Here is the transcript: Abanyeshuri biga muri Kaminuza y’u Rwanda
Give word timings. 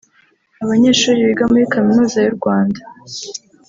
Abanyeshuri 0.63 1.27
biga 1.27 1.45
muri 1.51 1.65
Kaminuza 1.73 2.17
y’u 2.21 2.35
Rwanda 2.37 2.79